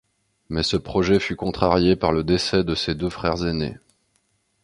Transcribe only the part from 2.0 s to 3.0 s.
le décès de ses